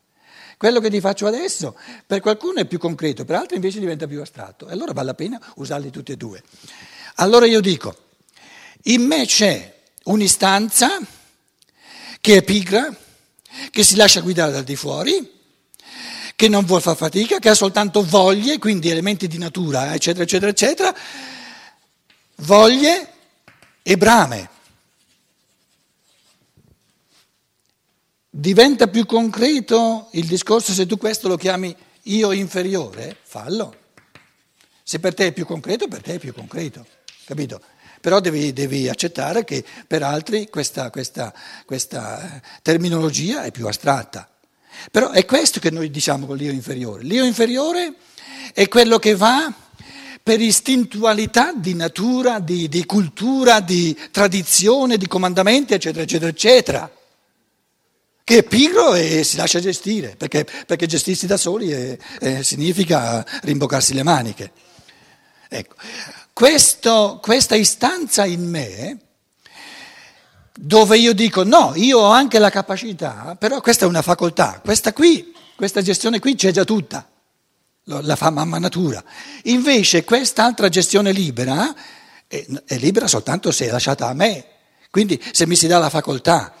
Quello 0.57 0.81
che 0.81 0.89
ti 0.89 0.99
faccio 0.99 1.25
adesso 1.25 1.77
per 2.05 2.19
qualcuno 2.19 2.59
è 2.59 2.65
più 2.65 2.79
concreto, 2.79 3.23
per 3.23 3.37
altri 3.37 3.55
invece 3.55 3.79
diventa 3.79 4.07
più 4.07 4.19
astratto. 4.19 4.67
E 4.67 4.73
allora 4.73 4.91
vale 4.91 5.07
la 5.07 5.13
pena 5.13 5.41
usarli 5.55 5.89
tutti 5.89 6.11
e 6.11 6.17
due. 6.17 6.43
Allora 7.15 7.45
io 7.45 7.61
dico, 7.61 7.95
in 8.83 9.03
me 9.03 9.25
c'è 9.25 9.77
un'istanza 10.09 10.99
che 12.21 12.37
è 12.37 12.43
pigra, 12.43 12.93
che 13.71 13.83
si 13.83 13.95
lascia 13.95 14.21
guidare 14.21 14.51
dal 14.51 14.63
di 14.63 14.75
fuori, 14.75 15.37
che 16.35 16.47
non 16.47 16.65
vuole 16.65 16.81
far 16.81 16.95
fatica, 16.95 17.39
che 17.39 17.49
ha 17.49 17.55
soltanto 17.55 18.03
voglie, 18.03 18.59
quindi 18.59 18.89
elementi 18.89 19.27
di 19.27 19.37
natura, 19.37 19.93
eccetera, 19.93 20.23
eccetera, 20.23 20.51
eccetera, 20.51 20.95
voglie 22.37 23.13
e 23.81 23.97
brame. 23.97 24.49
Diventa 28.29 28.87
più 28.87 29.05
concreto 29.05 30.09
il 30.13 30.25
discorso 30.25 30.71
se 30.71 30.85
tu 30.85 30.97
questo 30.97 31.27
lo 31.27 31.35
chiami 31.35 31.75
io 32.03 32.31
inferiore? 32.31 33.17
Fallo. 33.21 33.75
Se 34.83 34.99
per 34.99 35.13
te 35.13 35.27
è 35.27 35.31
più 35.33 35.45
concreto, 35.45 35.87
per 35.87 36.01
te 36.01 36.15
è 36.15 36.19
più 36.19 36.33
concreto, 36.33 36.85
capito? 37.25 37.61
Però 37.99 38.19
devi, 38.19 38.53
devi 38.53 38.87
accettare 38.87 39.43
che 39.43 39.63
per 39.87 40.03
altri 40.03 40.49
questa, 40.49 40.89
questa, 40.89 41.33
questa 41.65 42.41
terminologia 42.61 43.43
è 43.43 43.51
più 43.51 43.67
astratta. 43.67 44.29
Però 44.91 45.11
è 45.11 45.25
questo 45.25 45.59
che 45.59 45.71
noi 45.71 45.89
diciamo 45.89 46.25
con 46.25 46.37
l'io 46.37 46.51
inferiore. 46.51 47.03
L'io 47.03 47.25
inferiore 47.25 47.93
è 48.53 48.67
quello 48.67 48.99
che 48.99 49.15
va 49.15 49.53
per 50.21 50.39
istintualità 50.39 51.53
di 51.53 51.73
natura, 51.73 52.39
di, 52.39 52.69
di 52.69 52.85
cultura, 52.85 53.59
di 53.59 53.97
tradizione, 54.11 54.97
di 54.97 55.07
comandamenti, 55.07 55.73
eccetera, 55.73 56.03
eccetera, 56.03 56.29
eccetera 56.29 56.91
che 58.29 58.37
è 58.37 58.43
pigro 58.43 58.93
e 58.93 59.23
si 59.23 59.37
lascia 59.37 59.59
gestire, 59.59 60.15
perché, 60.15 60.45
perché 60.67 60.85
gestirsi 60.85 61.25
da 61.25 61.35
soli 61.35 61.71
è, 61.71 61.97
è, 62.19 62.43
significa 62.43 63.25
rimboccarsi 63.41 63.95
le 63.95 64.03
maniche. 64.03 64.51
Ecco. 65.47 65.73
Questo, 66.39 67.19
questa 67.21 67.55
istanza 67.55 68.23
in 68.23 68.49
me, 68.49 68.97
dove 70.55 70.97
io 70.97 71.11
dico 71.11 71.43
no, 71.43 71.73
io 71.75 71.99
ho 71.99 72.11
anche 72.11 72.39
la 72.39 72.49
capacità, 72.49 73.35
però 73.37 73.59
questa 73.59 73.83
è 73.83 73.89
una 73.89 74.01
facoltà, 74.01 74.61
questa 74.63 74.93
qui, 74.93 75.35
questa 75.57 75.81
gestione 75.81 76.19
qui 76.19 76.35
c'è 76.35 76.51
già 76.51 76.63
tutta, 76.63 77.05
la 77.83 78.15
fa 78.15 78.29
mamma 78.29 78.57
natura. 78.57 79.03
Invece 79.43 80.05
quest'altra 80.05 80.69
gestione 80.69 81.11
libera 81.11 81.75
è, 82.25 82.45
è 82.63 82.77
libera 82.77 83.07
soltanto 83.07 83.51
se 83.51 83.67
è 83.67 83.69
lasciata 83.69 84.07
a 84.07 84.13
me, 84.13 84.45
quindi 84.91 85.21
se 85.33 85.45
mi 85.45 85.57
si 85.57 85.67
dà 85.67 85.77
la 85.77 85.89
facoltà. 85.89 86.53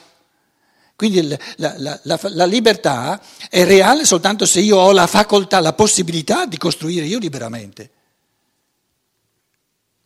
Quindi 0.93 1.25
la, 1.25 1.37
la, 1.77 1.99
la, 2.03 2.19
la, 2.21 2.45
libertà 2.45 3.21
è 3.49 3.63
reale 3.63 4.03
soltanto 4.03 4.45
se 4.45 4.59
io 4.59 4.75
ho 4.75 4.91
la 4.91 5.07
facoltà, 5.07 5.61
la 5.61 5.71
possibilità 5.71 6.45
di 6.45 6.57
costruire 6.57 7.05
io 7.05 7.17
liberamente. 7.17 7.91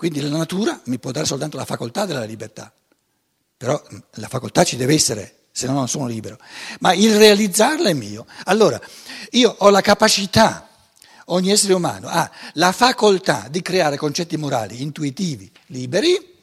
Quindi 0.03 0.19
la 0.19 0.35
natura 0.35 0.77
mi 0.87 0.99
può 0.99 1.11
dare 1.11 1.25
soltanto 1.25 1.55
la 1.55 1.63
facoltà 1.63 2.05
della 2.05 2.25
libertà, 2.25 2.73
però 3.55 3.81
la 4.15 4.27
facoltà 4.27 4.65
ci 4.65 4.75
deve 4.75 4.95
essere, 4.95 5.45
se 5.49 5.65
no 5.65 5.71
non 5.71 5.87
sono 5.87 6.07
libero. 6.07 6.37
Ma 6.81 6.91
il 6.91 7.15
realizzarla 7.15 7.87
è 7.87 7.93
mio. 7.93 8.25
Allora, 8.43 8.81
io 9.31 9.55
ho 9.59 9.69
la 9.69 9.79
capacità, 9.79 10.67
ogni 11.27 11.51
essere 11.51 11.71
umano 11.71 12.09
ha 12.09 12.29
la 12.55 12.73
facoltà 12.73 13.47
di 13.49 13.61
creare 13.61 13.95
concetti 13.95 14.35
morali 14.35 14.81
intuitivi, 14.81 15.49
liberi, 15.67 16.35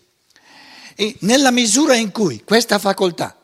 e 0.94 1.16
nella 1.18 1.50
misura 1.50 1.94
in 1.96 2.12
cui 2.12 2.42
questa 2.42 2.78
facoltà 2.78 3.42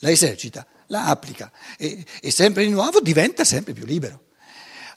la 0.00 0.10
esercita, 0.10 0.66
la 0.88 1.04
applica 1.04 1.52
e, 1.78 2.04
e 2.20 2.32
sempre 2.32 2.64
di 2.64 2.72
nuovo 2.72 2.98
diventa 3.00 3.44
sempre 3.44 3.72
più 3.72 3.84
libero. 3.84 4.20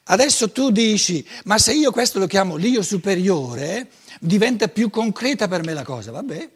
Adesso 0.05 0.51
tu 0.51 0.71
dici, 0.71 1.23
ma 1.43 1.59
se 1.59 1.73
io 1.73 1.91
questo 1.91 2.17
lo 2.17 2.25
chiamo 2.25 2.55
l'io 2.55 2.81
superiore, 2.81 3.87
diventa 4.19 4.67
più 4.67 4.89
concreta 4.89 5.47
per 5.47 5.63
me 5.63 5.73
la 5.73 5.83
cosa. 5.83 6.11
Vabbè, 6.11 6.49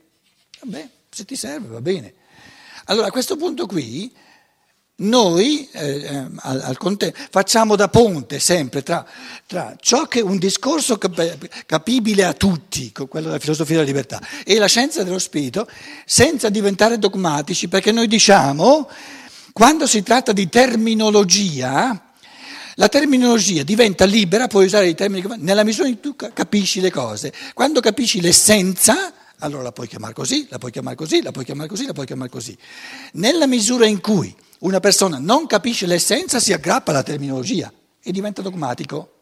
vabbè, 0.62 0.90
se 1.10 1.26
ti 1.26 1.36
serve 1.36 1.68
va 1.68 1.82
bene. 1.82 2.14
Allora 2.86 3.08
a 3.08 3.12
questo 3.12 3.36
punto 3.36 3.66
qui 3.66 4.12
noi 5.02 5.68
eh, 5.72 6.04
eh 6.04 6.26
al, 6.36 6.62
al 6.62 6.78
contempo 6.78 7.18
facciamo 7.30 7.76
da 7.76 7.88
ponte 7.88 8.40
sempre 8.40 8.84
tra, 8.84 9.06
tra, 9.48 9.76
ciò 9.80 10.06
che 10.06 10.20
è 10.20 10.24
un 10.24 10.38
discorso 10.38 10.98
capibile 10.98 12.24
a 12.24 12.34
tutti, 12.34 12.92
quello 12.92 13.28
della 13.28 13.40
filosofia 13.40 13.76
della 13.78 13.88
libertà, 13.88 14.22
e 14.46 14.58
la 14.58 14.68
scienza 14.68 15.04
dello 15.04 15.20
spirito, 15.20 15.68
senza 16.06 16.50
diventare 16.50 17.00
dogmatici, 17.00 17.68
perché 17.68 17.92
noi 17.92 18.08
diciamo, 18.08 18.90
quando 19.54 19.88
si 19.88 20.04
tratta 20.04 20.34
di 20.34 20.50
terminologia, 20.50 22.11
la 22.76 22.90
terminologia 22.90 23.64
diventa 23.64 24.06
libera, 24.06 24.48
puoi 24.48 24.66
usare 24.66 24.88
i 24.88 24.96
termini 24.96 25.28
nella 25.38 25.64
misura 25.64 25.88
in 25.88 26.00
cui 26.00 26.16
tu 26.16 26.32
capisci 26.34 26.82
le 26.82 26.92
cose. 26.92 27.34
Quando 27.54 27.80
capisci 27.80 28.22
l'essenza, 28.22 29.14
allora 29.40 29.64
la 29.64 29.72
puoi 29.72 29.88
chiamare 29.88 30.14
così, 30.14 30.48
la 30.50 30.58
puoi 30.58 30.72
chiamare 30.72 30.96
così, 30.96 31.22
la 31.22 31.32
puoi 31.32 31.46
chiamare 31.46 31.68
così, 31.68 31.86
la 31.86 31.94
puoi 31.94 32.06
chiamare 32.06 32.30
così. 32.30 32.58
Nella 33.14 33.48
misura 33.48 33.86
in 33.86 34.00
cui 34.02 34.34
una 34.60 34.80
persona 34.80 35.18
non 35.18 35.48
capisce 35.48 35.86
l'essenza, 35.86 36.40
si 36.40 36.54
aggrappa 36.54 36.92
alla 36.92 37.04
terminologia 37.04 37.72
e 38.02 38.12
diventa 38.12 38.42
dogmatico. 38.42 39.21